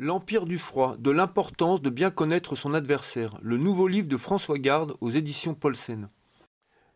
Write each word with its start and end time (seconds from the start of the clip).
L'Empire 0.00 0.44
du 0.44 0.58
froid, 0.58 0.94
de 0.96 1.10
l'importance 1.10 1.82
de 1.82 1.90
bien 1.90 2.12
connaître 2.12 2.54
son 2.54 2.72
adversaire. 2.72 3.36
Le 3.42 3.56
nouveau 3.56 3.88
livre 3.88 4.06
de 4.06 4.16
François 4.16 4.56
Garde 4.56 4.94
aux 5.00 5.10
éditions 5.10 5.54
Paulsen. 5.54 6.08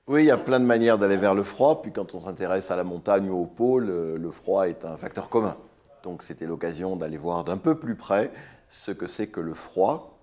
Oui, 0.06 0.22
il 0.22 0.26
y 0.26 0.30
a 0.30 0.36
plein 0.36 0.60
de 0.60 0.64
manières 0.64 0.98
d'aller 0.98 1.16
vers 1.16 1.34
le 1.34 1.42
froid. 1.42 1.82
Puis 1.82 1.90
quand 1.90 2.14
on 2.14 2.20
s'intéresse 2.20 2.70
à 2.70 2.76
la 2.76 2.84
montagne 2.84 3.28
ou 3.28 3.34
au 3.34 3.46
pôle, 3.46 3.86
le 3.86 4.30
froid 4.30 4.68
est 4.68 4.84
un 4.84 4.96
facteur 4.96 5.28
commun. 5.28 5.56
Donc 6.04 6.22
c'était 6.22 6.46
l'occasion 6.46 6.94
d'aller 6.94 7.16
voir 7.16 7.42
d'un 7.42 7.56
peu 7.56 7.76
plus 7.76 7.96
près 7.96 8.30
ce 8.68 8.92
que 8.92 9.08
c'est 9.08 9.26
que 9.26 9.40
le 9.40 9.54
froid 9.54 10.20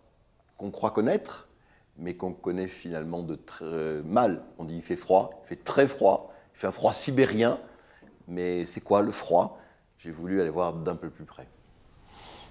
qu'on 0.57 0.71
croit 0.71 0.91
connaître, 0.91 1.49
mais 1.97 2.15
qu'on 2.15 2.31
connaît 2.31 2.67
finalement 2.67 3.23
de 3.23 3.35
très 3.35 4.01
mal. 4.05 4.41
On 4.57 4.63
dit 4.63 4.77
il 4.77 4.83
fait 4.83 4.95
froid, 4.95 5.41
il 5.43 5.49
fait 5.49 5.63
très 5.65 5.85
froid, 5.85 6.33
il 6.55 6.59
fait 6.59 6.67
un 6.67 6.71
froid 6.71 6.93
sibérien. 6.93 7.59
Mais 8.29 8.65
c'est 8.65 8.79
quoi 8.79 9.01
le 9.01 9.11
froid? 9.11 9.59
J'ai 9.97 10.11
voulu 10.11 10.39
aller 10.39 10.49
voir 10.49 10.71
d'un 10.71 10.95
peu 10.95 11.09
plus 11.09 11.25
près. 11.25 11.45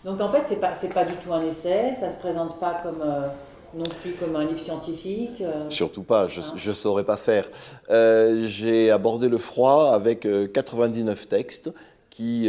Donc 0.09 0.23
en 0.23 0.31
fait, 0.31 0.43
c'est 0.43 0.59
pas 0.59 0.73
pas 0.95 1.05
du 1.05 1.13
tout 1.17 1.35
un 1.35 1.45
essai, 1.45 1.93
ça 1.93 2.09
se 2.09 2.19
présente 2.19 2.59
pas 2.59 2.81
comme 2.83 3.03
euh, 3.03 3.29
non 3.75 3.85
plus 4.01 4.13
comme 4.13 4.37
un 4.37 4.45
livre 4.47 4.59
scientifique. 4.59 5.43
Euh. 5.43 5.69
Surtout 5.69 6.03
pas, 6.03 6.29
je 6.29 6.41
ne 6.41 6.75
saurais 6.75 7.05
pas 7.05 7.19
faire. 7.19 7.47
Euh, 7.91 8.47
j'ai 8.47 8.91
abordé 8.91 9.29
le 9.29 9.37
froid 9.37 9.93
avec 9.93 10.27
99 10.55 11.29
textes 11.29 11.75
qui 12.09 12.49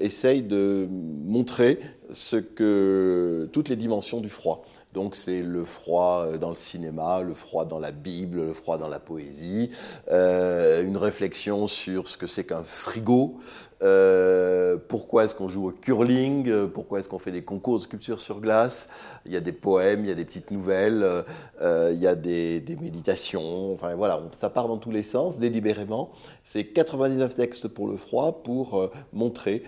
essayent 0.00 0.44
de 0.44 0.88
montrer 1.24 1.80
ce 2.12 2.36
que 2.36 3.48
toutes 3.52 3.68
les 3.68 3.76
dimensions 3.76 4.20
du 4.20 4.30
froid. 4.30 4.64
Donc 4.94 5.16
c'est 5.16 5.42
le 5.42 5.64
froid 5.64 6.38
dans 6.38 6.48
le 6.48 6.54
cinéma, 6.54 7.20
le 7.20 7.34
froid 7.34 7.66
dans 7.66 7.78
la 7.78 7.92
Bible, 7.92 8.38
le 8.38 8.54
froid 8.54 8.78
dans 8.78 8.88
la 8.88 8.98
poésie, 8.98 9.70
euh, 10.10 10.82
une 10.82 10.96
réflexion 10.96 11.66
sur 11.66 12.08
ce 12.08 12.16
que 12.16 12.26
c'est 12.26 12.44
qu'un 12.44 12.62
frigo, 12.62 13.38
euh, 13.82 14.76
pourquoi 14.88 15.24
est-ce 15.24 15.34
qu'on 15.34 15.48
joue 15.48 15.68
au 15.68 15.72
curling, 15.72 16.68
pourquoi 16.68 17.00
est-ce 17.00 17.08
qu'on 17.08 17.18
fait 17.18 17.32
des 17.32 17.42
concours 17.42 17.76
de 17.76 17.82
sculpture 17.82 18.18
sur 18.18 18.40
glace, 18.40 18.88
il 19.26 19.32
y 19.32 19.36
a 19.36 19.40
des 19.40 19.52
poèmes, 19.52 20.04
il 20.04 20.08
y 20.08 20.12
a 20.12 20.14
des 20.14 20.24
petites 20.24 20.50
nouvelles, 20.50 21.24
il 21.60 21.98
y 21.98 22.06
a 22.06 22.14
des, 22.14 22.62
méditations, 22.80 23.72
enfin 23.72 23.94
voilà, 23.94 24.20
ça 24.32 24.50
part 24.50 24.68
dans 24.68 24.78
tous 24.78 24.90
les 24.90 25.02
sens 25.02 25.38
délibérément. 25.38 26.10
C'est 26.44 26.64
99 26.64 27.34
textes 27.34 27.68
pour 27.68 27.86
le 27.86 27.96
froid 27.96 28.42
pour 28.42 28.90
montrer 29.12 29.62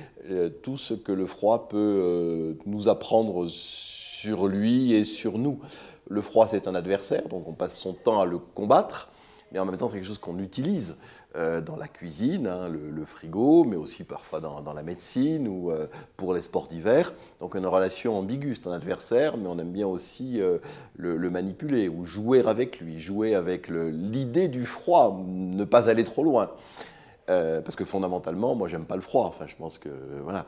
tout 0.63 0.77
ce 0.77 0.95
que 0.95 1.13
le 1.13 1.27
froid 1.27 1.69
peut 1.69 2.57
nous 2.67 2.89
apprendre 2.89 3.47
sur 3.49 4.49
lui 4.49 4.93
et 4.93 5.05
sur 5.05 5.39
nous. 5.39 5.59
Le 6.09 6.21
froid, 6.21 6.47
c'est 6.49 6.67
un 6.67 6.75
adversaire, 6.75 7.29
donc 7.29 7.47
on 7.47 7.53
passe 7.53 7.79
son 7.79 7.93
temps 7.93 8.21
à 8.21 8.25
le 8.25 8.39
combattre, 8.39 9.10
mais 9.53 9.59
en 9.59 9.65
même 9.65 9.77
temps, 9.77 9.89
c'est 9.89 9.97
quelque 9.97 10.07
chose 10.07 10.19
qu'on 10.19 10.39
utilise 10.39 10.97
euh, 11.37 11.61
dans 11.61 11.77
la 11.77 11.87
cuisine, 11.87 12.47
hein, 12.47 12.69
le, 12.69 13.05
frigo, 13.05 13.65
mais 13.65 13.77
aussi 13.77 14.03
parfois 14.03 14.41
dans, 14.41 14.73
la 14.73 14.83
médecine 14.83 15.47
ou 15.47 15.71
euh, 15.71 15.87
pour 16.17 16.35
les 16.35 16.41
sports 16.41 16.67
d'hiver. 16.67 17.13
Donc 17.39 17.55
une 17.55 17.67
relation 17.67 18.19
ambiguë, 18.19 18.57
c'est 18.57 18.69
un 18.69 18.73
adversaire, 18.73 19.37
mais 19.37 19.49
on 19.49 19.59
aime 19.59 19.71
bien 19.71 19.87
aussi 19.87 20.41
euh, 20.41 20.59
le, 20.97 21.17
le, 21.17 21.31
manipuler 21.31 21.89
ou 21.89 22.05
jouer 22.05 22.43
avec 22.47 22.81
lui, 22.81 22.99
jouer 22.99 23.35
avec 23.35 23.69
l'idée 23.69 24.49
du 24.49 24.65
froid, 24.65 25.21
ne 25.27 25.65
pas 25.65 25.89
aller 25.89 26.05
trop 26.05 26.25
loin. 26.25 26.51
parce 27.27 27.77
que 27.77 27.85
fondamentalement, 27.85 28.57
moi, 28.57 28.67
j'aime 28.67 28.85
pas 28.85 28.97
le 28.97 29.03
froid. 29.03 29.27
Enfin, 29.27 29.47
je 29.47 29.55
pense 29.55 29.79
que 29.79 29.91
voilà. 30.25 30.47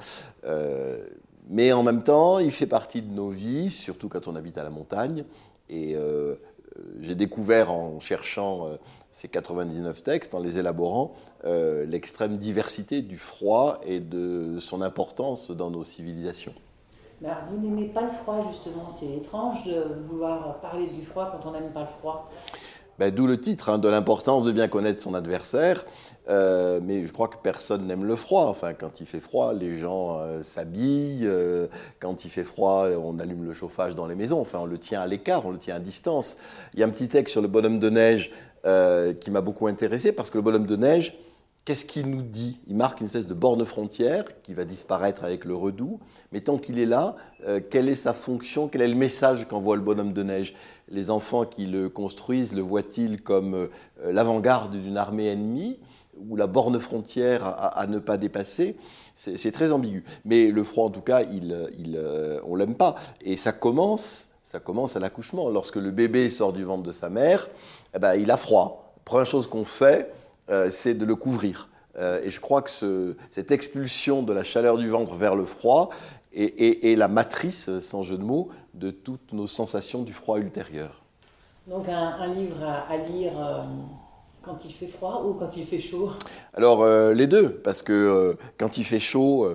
Mais 1.49 1.73
en 1.73 1.85
même 1.85 2.03
temps, 2.03 2.41
il 2.41 2.51
fait 2.51 2.67
partie 2.67 3.03
de 3.03 3.13
nos 3.13 3.31
vies, 3.31 3.71
surtout 3.71 4.09
quand 4.09 4.27
on 4.27 4.35
habite 4.35 4.59
à 4.59 4.65
la 4.65 4.71
montagne. 4.71 5.25
Et 5.69 5.97
j'ai 7.01 7.15
découvert 7.15 7.73
en 7.73 8.01
cherchant 8.01 8.67
euh, 8.67 8.77
ces 9.11 9.29
99 9.29 10.03
textes, 10.03 10.35
en 10.35 10.41
les 10.41 10.59
élaborant, 10.59 11.13
euh, 11.45 11.85
l'extrême 11.85 12.37
diversité 12.37 13.03
du 13.03 13.19
froid 13.19 13.81
et 13.85 14.01
de 14.01 14.59
son 14.59 14.83
importance 14.83 15.51
dans 15.51 15.71
nos 15.71 15.85
civilisations. 15.85 16.55
vous 17.21 17.59
n'aimez 17.59 17.89
pas 17.89 18.03
le 18.03 18.11
froid, 18.11 18.47
justement. 18.51 18.89
C'est 18.89 19.17
étrange 19.17 19.65
de 19.67 19.85
vouloir 20.09 20.61
parler 20.61 20.87
du 20.89 21.05
froid 21.05 21.31
quand 21.33 21.49
on 21.49 21.53
n'aime 21.53 21.71
pas 21.73 21.83
le 21.83 21.87
froid. 21.87 22.31
Ben, 22.99 23.11
d'où 23.13 23.27
le 23.27 23.41
titre, 23.41 23.71
hein, 23.71 23.79
de 23.79 23.89
l'importance 23.89 24.45
de 24.45 24.53
bien 24.53 24.69
connaître 24.69 25.01
son 25.01 25.15
adversaire. 25.15 25.85
Euh, 26.29 26.81
mais 26.83 27.05
je 27.05 27.13
crois 27.13 27.29
que 27.29 27.37
personne 27.43 27.87
n'aime 27.87 28.05
le 28.05 28.17
froid. 28.17 28.47
Enfin, 28.47 28.75
quand 28.75 29.01
il 29.01 29.07
fait 29.07 29.21
froid, 29.21 29.53
les 29.53 29.79
gens 29.79 30.19
euh, 30.19 30.43
s'habillent. 30.43 31.27
Euh, 31.27 31.67
quand 32.01 32.25
il 32.25 32.31
fait 32.31 32.45
froid, 32.45 32.87
on 33.03 33.19
allume 33.19 33.45
le 33.45 33.55
chauffage 33.55 33.95
dans 33.95 34.07
les 34.07 34.15
maisons. 34.15 34.41
Enfin, 34.41 34.61
on 34.63 34.67
le 34.67 34.79
tient 34.79 35.01
à 35.01 35.07
l'écart, 35.07 35.47
on 35.47 35.51
le 35.51 35.59
tient 35.59 35.77
à 35.77 35.81
distance. 35.81 36.37
Il 36.75 36.81
y 36.81 36.83
a 36.83 36.87
un 36.87 36.91
petit 36.91 37.09
texte 37.09 37.33
sur 37.33 37.43
le 37.43 37.49
bonhomme 37.49 37.79
de 37.79 37.91
neige 37.91 38.31
qui 39.21 39.33
m'a 39.33 39.41
beaucoup 39.41 39.67
intéressé 39.67 40.13
parce 40.13 40.31
que 40.31 40.39
le 40.39 40.43
bonhomme 40.43 40.67
de 40.67 40.77
neige, 40.77 41.19
Qu'est-ce 41.65 41.85
qu'il 41.85 42.11
nous 42.11 42.23
dit 42.23 42.59
Il 42.67 42.75
marque 42.75 43.01
une 43.01 43.07
espèce 43.07 43.29
de 43.29 43.35
borne 43.35 43.65
frontière 43.65 44.25
qui 44.43 44.53
va 44.53 44.65
disparaître 44.65 45.23
avec 45.23 45.45
le 45.45 45.55
redout. 45.55 46.01
Mais 46.33 46.41
tant 46.41 46.59
qu'il 46.59 46.81
est 46.81 46.87
là, 46.87 47.15
euh, 47.47 47.61
quelle 47.61 47.89
est 47.89 47.95
sa 47.95 48.13
fonction 48.13 48.67
Quel 48.67 48.83
est 48.83 48.89
le 48.89 48.97
message 48.97 49.47
qu'envoie 49.47 49.77
le 49.77 49.83
bonhomme 49.83 50.13
de 50.13 50.25
neige 50.25 50.55
Les 50.89 51.09
enfants 51.09 51.45
qui 51.45 51.67
le 51.67 51.89
construisent 51.89 52.53
le 52.55 52.63
voient-ils 52.63 53.23
comme 53.23 53.55
euh, 53.55 53.69
l'avant-garde 54.03 54.73
d'une 54.73 54.97
armée 54.97 55.29
ennemie 55.29 55.79
ou 56.29 56.35
la 56.35 56.49
borne 56.49 56.81
frontière 56.81 57.45
à, 57.47 57.87
ne 57.87 58.01
pas 58.01 58.17
dépasser? 58.17 58.77
C'est 59.15 59.53
très 59.53 59.71
ambigu. 59.71 60.03
Mais 60.25 60.51
le 60.51 60.65
froid, 60.65 60.87
en 60.87 60.91
tout 60.91 61.01
cas, 61.01 61.23
il, 61.23 61.71
il, 61.79 61.97
euh, 61.97 62.41
on 62.45 62.57
l'aime 62.57 62.75
pas. 62.75 62.97
Et 63.21 63.37
ça 63.37 63.53
commence, 63.53 64.29
ça 64.43 64.59
commence 64.59 64.97
à 64.97 65.01
l'accouchement. 65.01 65.49
Lorsque 65.49 65.77
le 65.77 65.93
bébé 65.93 66.29
sort 66.29 66.53
du 66.53 66.65
ventre 66.65 66.83
de 66.83 66.93
sa 66.93 67.09
mère, 67.09 67.49
eh 67.95 68.01
ben, 68.01 68.15
il 68.15 68.33
a 68.33 68.37
froid. 68.37 68.95
Première 69.05 69.27
chose 69.27 69.47
qu'on 69.47 69.65
fait, 69.65 70.13
c'est 70.71 70.95
de 70.95 71.05
le 71.05 71.17
couvrir. 71.17 71.69
Euh, 71.99 72.23
et 72.25 72.31
je 72.31 72.41
crois 72.41 72.63
que 72.63 73.17
cette 73.31 73.51
expulsion 73.51 74.23
de 74.23 74.33
la 74.33 74.45
chaleur 74.45 74.77
du 74.77 74.89
ventre 74.89 75.15
vers 75.15 75.35
le 75.35 75.45
froid 75.45 75.91
est, 76.35 76.97
la 76.97 77.09
matrice, 77.09 77.79
sans 77.81 78.03
jeu 78.03 78.17
de 78.17 78.23
mots, 78.23 78.49
de 78.73 78.91
toutes 78.91 79.33
nos 79.33 79.47
sensations 79.47 80.03
du 80.03 80.15
froid 80.15 80.39
ultérieur. 80.39 81.03
Donc 81.67 81.87
un, 81.89 82.27
livre 82.35 82.65
à, 82.65 82.97
lire 82.97 83.33
euh, 83.37 83.63
quand 84.41 84.65
il 84.65 84.73
fait 84.73 84.87
froid 84.87 85.25
ou 85.27 85.35
quand 85.35 85.57
il 85.57 85.67
fait 85.67 85.81
chaud? 85.81 86.11
Alors 86.55 86.87
les 87.13 87.27
deux, 87.27 87.51
parce 87.51 87.83
que 87.83 88.37
quand 88.59 88.79
il 88.79 88.85
fait 88.85 88.99
chaud, 88.99 89.49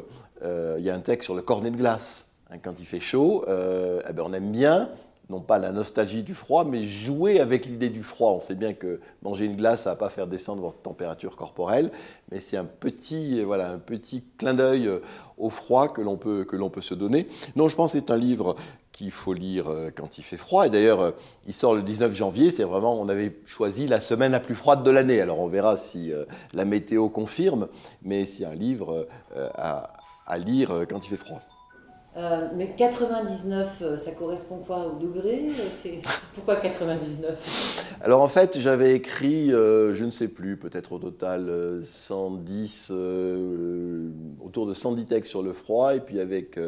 il 0.44 0.84
y 0.84 0.90
a 0.90 0.96
un 0.96 1.00
texte 1.00 1.26
sur 1.26 1.36
le 1.36 1.42
cornet 1.42 1.72
de 1.72 1.78
glace. 1.78 2.30
Hein, 2.52 2.60
quand 2.64 2.80
il 2.80 2.86
fait 2.86 3.00
chaud, 3.00 3.44
eh 3.48 4.14
ben, 4.14 4.24
on 4.24 4.34
aime 4.34 4.52
bien 4.52 4.90
non 5.30 5.42
pas 5.42 5.58
la 5.58 5.72
nostalgie 5.72 6.24
du 6.24 6.34
froid, 6.34 6.64
mais 6.64 6.84
jouer 6.84 7.40
avec 7.40 7.66
l'idée 7.66 7.90
du 7.90 8.02
froid. 8.02 8.32
On 8.32 8.40
sait 8.40 8.56
bien 8.56 8.74
que 8.74 9.02
manger 9.24 9.46
une 9.46 9.58
glace, 9.58 9.84
ça 9.84 9.90
ne 9.90 9.96
va 9.96 10.00
pas 10.00 10.10
faire 10.10 10.28
descendre 10.28 10.62
votre 10.62 10.82
température 10.82 11.36
corporelle, 11.36 11.92
mais 12.32 12.40
c'est 12.40 12.58
un 12.58 12.66
petit, 12.66 13.44
voilà, 13.44 13.72
un 13.72 13.80
petit 13.80 14.24
clin 14.38 14.54
d'œil 14.54 14.88
euh, 14.88 15.00
au 15.38 15.50
froid 15.50 15.90
que 15.90 16.02
l'on 16.02 16.18
peut, 16.18 16.46
peut 16.46 16.82
se 16.82 16.94
donner. 16.94 17.28
Non, 17.56 17.68
je 17.68 17.76
pense 17.76 17.94
que 17.94 18.00
c'est 18.00 18.12
un 18.12 18.18
livre 18.18 18.56
qu'il 18.94 19.12
faut 19.12 19.34
lire 19.34 19.68
euh, 19.68 19.92
quand 19.94 20.18
il 20.18 20.24
fait 20.24 20.38
froid. 20.38 20.66
Et 20.66 20.70
d'ailleurs, 20.70 21.02
euh, 21.02 21.12
il 21.46 21.54
sort 21.54 21.76
le 21.76 21.84
19 21.84 22.16
janvier. 22.16 22.50
C'est 22.50 22.64
vraiment, 22.64 23.00
on 23.00 23.10
avait 23.10 23.38
choisi 23.46 23.86
la 23.86 24.00
semaine 24.00 24.32
la 24.32 24.40
plus 24.40 24.56
froide 24.56 24.84
de 24.84 24.92
l'année. 24.92 25.20
Alors 25.20 25.40
on 25.40 25.48
verra 25.48 25.76
si 25.76 26.12
la 26.54 26.66
météo 26.66 27.10
confirme, 27.10 27.68
mais 28.02 28.26
c'est 28.26 28.46
un 28.46 28.56
livre 28.56 29.08
à 29.46 30.38
lire 30.38 30.86
quand 30.90 31.06
il 31.06 31.10
fait 31.10 31.18
froid. 31.18 31.42
Euh, 32.18 32.48
mais 32.56 32.74
99, 32.76 33.70
euh, 33.82 33.98
ça 33.98 34.10
correspond 34.10 34.58
quoi 34.66 34.88
au 34.88 34.98
degré 34.98 35.50
Pourquoi 36.34 36.56
99 36.56 38.00
Alors 38.02 38.24
en 38.24 38.28
fait, 38.28 38.58
j'avais 38.58 38.96
écrit, 38.96 39.54
euh, 39.54 39.94
je 39.94 40.04
ne 40.04 40.10
sais 40.10 40.28
plus, 40.28 40.58
peut-être 40.58 40.94
au 40.94 40.98
total 40.98 41.52
110, 41.84 42.92
autour 44.44 44.66
de 44.66 44.74
110 44.74 45.06
textes 45.06 45.30
sur 45.30 45.44
le 45.44 45.54
froid. 45.54 45.94
Et 45.94 46.00
puis 46.00 46.20
avec, 46.20 46.60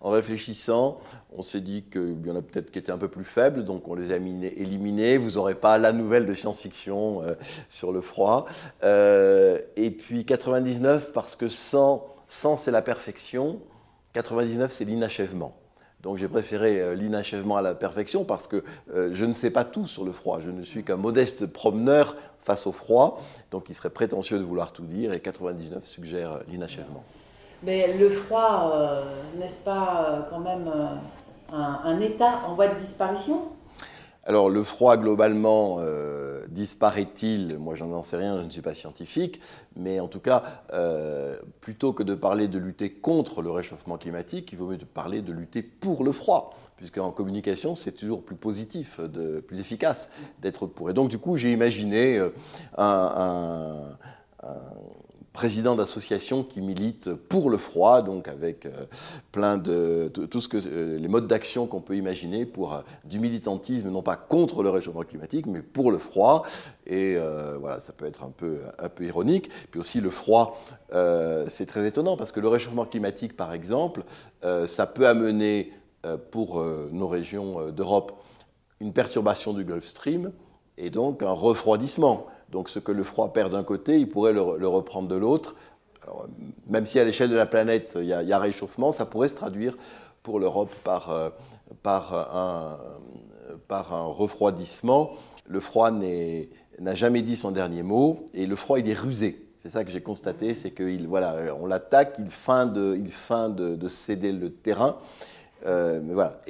en 0.00 0.10
réfléchissant, 0.10 0.98
on 1.36 1.42
s'est 1.42 1.60
dit 1.60 1.84
qu'il 1.84 2.26
y 2.26 2.30
en 2.30 2.36
a 2.36 2.42
peut-être 2.42 2.72
qui 2.72 2.80
étaient 2.80 2.90
un 2.90 2.98
peu 2.98 3.08
plus 3.08 3.24
faibles, 3.24 3.62
donc 3.62 3.86
on 3.86 3.94
les 3.94 4.12
a 4.12 4.16
éliminés. 4.16 5.18
Vous 5.18 5.32
n'aurez 5.32 5.54
pas 5.54 5.78
la 5.78 5.92
nouvelle 5.92 6.26
de 6.26 6.34
science-fiction 6.34 7.22
sur 7.68 7.92
le 7.92 8.00
froid. 8.00 8.46
et 8.82 9.90
puis 9.90 10.24
99, 10.24 11.12
parce 11.12 11.36
que 11.36 11.46
100, 11.46 12.04
100 12.26 12.56
c'est 12.56 12.72
la 12.72 12.82
perfection. 12.82 13.60
99, 14.16 14.72
c'est 14.72 14.86
l'inachèvement. 14.86 15.54
Donc 16.02 16.16
j'ai 16.16 16.28
préféré 16.28 16.80
euh, 16.80 16.94
l'inachèvement 16.94 17.58
à 17.58 17.62
la 17.62 17.74
perfection 17.74 18.24
parce 18.24 18.46
que 18.46 18.64
euh, 18.94 19.10
je 19.12 19.26
ne 19.26 19.34
sais 19.34 19.50
pas 19.50 19.64
tout 19.64 19.86
sur 19.86 20.06
le 20.06 20.12
froid. 20.12 20.40
Je 20.40 20.50
ne 20.50 20.62
suis 20.62 20.84
qu'un 20.84 20.96
modeste 20.96 21.44
promeneur 21.44 22.16
face 22.38 22.66
au 22.66 22.72
froid. 22.72 23.20
Donc 23.50 23.68
il 23.68 23.74
serait 23.74 23.90
prétentieux 23.90 24.38
de 24.38 24.42
vouloir 24.42 24.72
tout 24.72 24.86
dire 24.86 25.12
et 25.12 25.20
99 25.20 25.84
suggère 25.84 26.32
euh, 26.32 26.38
l'inachèvement. 26.48 27.02
Mais 27.62 27.94
le 27.98 28.08
froid, 28.08 29.02
n'est-ce 29.38 29.64
pas 29.64 30.26
quand 30.28 30.40
même 30.40 30.70
un 31.50 32.00
état 32.00 32.42
en 32.46 32.54
voie 32.54 32.68
de 32.68 32.78
disparition? 32.78 33.48
Alors 34.24 34.50
le 34.50 34.62
froid 34.62 34.98
globalement 34.98 35.78
disparaît-il? 36.50 37.58
Moi 37.58 37.74
j'en 37.74 38.02
sais 38.02 38.16
rien, 38.16 38.38
je 38.38 38.44
ne 38.44 38.50
suis 38.50 38.62
pas 38.62 38.74
scientifique, 38.74 39.40
mais 39.76 40.00
en 40.00 40.08
tout 40.08 40.20
cas, 40.20 40.42
euh, 40.72 41.38
plutôt 41.60 41.92
que 41.92 42.02
de 42.02 42.14
parler 42.14 42.48
de 42.48 42.58
lutter 42.58 42.90
contre 42.90 43.42
le 43.42 43.50
réchauffement 43.50 43.98
climatique, 43.98 44.50
il 44.52 44.58
vaut 44.58 44.68
mieux 44.68 44.78
parler 44.78 45.22
de 45.22 45.32
lutter 45.32 45.62
pour 45.62 46.04
le 46.04 46.12
froid, 46.12 46.56
puisqu'en 46.76 47.10
communication 47.10 47.74
c'est 47.74 47.92
toujours 47.92 48.22
plus 48.22 48.36
positif, 48.36 49.00
plus 49.46 49.60
efficace 49.60 50.10
d'être 50.40 50.66
pour. 50.66 50.90
Et 50.90 50.92
donc 50.94 51.08
du 51.08 51.18
coup 51.18 51.36
j'ai 51.36 51.52
imaginé 51.52 52.18
euh, 52.18 52.30
un 52.78 53.96
président 55.36 55.76
d'associations 55.76 56.42
qui 56.42 56.62
militent 56.62 57.12
pour 57.12 57.50
le 57.50 57.58
froid, 57.58 58.00
donc 58.00 58.26
avec 58.26 58.66
plein 59.32 59.58
de 59.58 60.08
tout 60.08 60.40
ce 60.40 60.48
que 60.48 60.56
les 60.56 61.08
modes 61.08 61.26
d'action 61.26 61.66
qu'on 61.66 61.82
peut 61.82 61.94
imaginer 61.94 62.46
pour 62.46 62.82
du 63.04 63.20
militantisme, 63.20 63.90
non 63.90 64.00
pas 64.00 64.16
contre 64.16 64.62
le 64.62 64.70
réchauffement 64.70 65.02
climatique, 65.02 65.44
mais 65.44 65.60
pour 65.60 65.92
le 65.92 65.98
froid. 65.98 66.46
Et 66.86 67.18
voilà, 67.60 67.80
ça 67.80 67.92
peut 67.92 68.06
être 68.06 68.24
un 68.24 68.30
peu 68.30 68.60
un 68.78 68.88
peu 68.88 69.04
ironique. 69.04 69.50
Puis 69.70 69.78
aussi 69.78 70.00
le 70.00 70.08
froid, 70.08 70.58
c'est 70.90 71.66
très 71.66 71.86
étonnant 71.86 72.16
parce 72.16 72.32
que 72.32 72.40
le 72.40 72.48
réchauffement 72.48 72.86
climatique, 72.86 73.36
par 73.36 73.52
exemple, 73.52 74.04
ça 74.64 74.86
peut 74.86 75.06
amener 75.06 75.70
pour 76.30 76.64
nos 76.92 77.08
régions 77.08 77.70
d'Europe 77.72 78.22
une 78.80 78.94
perturbation 78.94 79.52
du 79.52 79.64
Gulf 79.64 79.84
Stream 79.84 80.32
et 80.78 80.88
donc 80.88 81.22
un 81.22 81.32
refroidissement. 81.32 82.26
Donc 82.50 82.68
ce 82.68 82.78
que 82.78 82.92
le 82.92 83.02
froid 83.02 83.32
perd 83.32 83.52
d'un 83.52 83.64
côté, 83.64 83.98
il 83.98 84.08
pourrait 84.08 84.32
le, 84.32 84.68
reprendre 84.68 85.08
de 85.08 85.16
l'autre. 85.16 85.56
Même 86.68 86.86
si 86.86 87.00
à 87.00 87.04
l'échelle 87.04 87.30
de 87.30 87.36
la 87.36 87.46
planète, 87.46 87.98
il 88.00 88.06
y, 88.06 88.12
a, 88.12 88.38
réchauffement, 88.38 88.92
ça 88.92 89.06
pourrait 89.06 89.28
se 89.28 89.34
traduire 89.34 89.76
pour 90.22 90.38
l'Europe 90.38 90.72
par, 90.84 91.10
euh, 91.10 91.30
un, 91.84 92.78
par 93.66 93.92
un 93.92 94.04
refroidissement. 94.04 95.10
Le 95.48 95.60
froid 95.60 95.90
n'a 95.90 96.94
jamais 96.94 97.22
dit 97.22 97.36
son 97.36 97.50
dernier 97.50 97.82
mot 97.82 98.26
et 98.34 98.46
le 98.46 98.56
froid, 98.56 98.78
il 98.78 98.88
est 98.88 98.98
rusé. 98.98 99.46
C'est 99.58 99.70
ça 99.72 99.84
que 99.84 99.90
j'ai 99.90 100.00
constaté, 100.00 100.54
c'est 100.54 100.70
qu'on 100.70 100.96
voilà, 101.08 101.34
l'attaque, 101.66 102.16
il 102.20 102.30
feint, 102.30 102.66
de, 102.66 102.96
il 102.96 103.10
feint 103.10 103.48
de, 103.48 103.88
céder 103.88 104.30
le 104.30 104.52
terrain. 104.52 104.96
Euh, 105.66 106.00
voilà. 106.12 106.40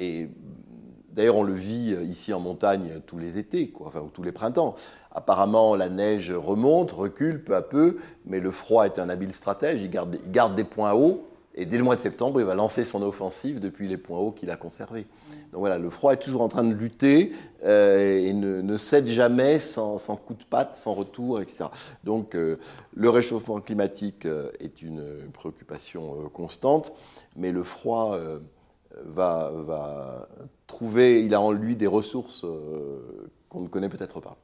D'ailleurs, 1.17 1.37
on 1.37 1.43
le 1.43 1.55
vit 1.55 1.95
euh, 1.95 2.03
ici 2.03 2.31
en 2.31 2.39
montagne 2.39 3.01
tous 3.07 3.17
les 3.17 3.39
étés, 3.39 3.73
enfin, 3.79 4.01
ou 4.01 4.09
tous 4.13 4.21
les 4.21 4.31
printemps. 4.31 4.75
Apparemment, 5.11 5.75
la 5.75 5.89
neige 5.89 6.31
remonte, 6.31 6.91
recule 6.91 7.43
peu 7.43 7.55
à 7.55 7.63
peu, 7.63 7.97
mais 8.27 8.39
le 8.39 8.51
froid 8.51 8.85
est 8.85 8.99
un 8.99 9.09
habile 9.09 9.33
stratège, 9.33 9.81
il 9.81 9.89
garde, 9.89 10.55
des 10.55 10.63
points 10.63 10.93
hauts, 10.93 11.25
et 11.55 11.65
dès 11.65 11.79
le 11.79 11.83
mois 11.83 11.95
de 11.95 12.01
septembre, 12.01 12.39
il 12.39 12.45
va 12.45 12.53
lancer 12.53 12.85
son 12.85 13.01
offensive 13.01 13.59
depuis 13.59 13.87
les 13.87 13.97
points 13.97 14.19
hauts 14.19 14.31
qu'il 14.31 14.51
a 14.51 14.57
conservés. 14.57 15.07
Donc 15.51 15.61
voilà, 15.61 15.79
le 15.79 15.89
froid 15.89 16.13
est 16.13 16.21
toujours 16.21 16.43
en 16.43 16.49
train 16.49 16.63
de 16.63 16.73
lutter 16.73 17.33
euh, 17.65 18.19
et 18.19 18.31
ne, 18.33 18.77
cède 18.77 19.07
jamais 19.07 19.57
sans, 19.57 19.97
coup 20.23 20.35
de 20.35 20.43
patte, 20.43 20.75
sans 20.75 20.93
retour, 20.93 21.41
etc. 21.41 21.65
Donc 22.03 22.35
euh, 22.35 22.57
le 22.93 23.09
réchauffement 23.09 23.59
climatique 23.59 24.27
est 24.59 24.83
une 24.83 25.03
préoccupation 25.33 26.29
constante, 26.29 26.93
mais 27.35 27.51
le 27.51 27.63
froid 27.63 28.19
va, 29.05 30.27
trouver, 30.67 31.23
il 31.23 31.33
a 31.33 31.41
en 31.41 31.51
lui 31.51 31.75
des 31.75 31.87
ressources 31.87 32.43
euh, 32.45 33.29
qu'on 33.49 33.61
ne 33.61 33.67
connaît 33.67 33.89
peut-être 33.89 34.19
pas. 34.19 34.37